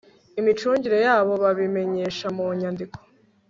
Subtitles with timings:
[0.39, 2.97] imicungire yabo babimenyesha mu nyandiko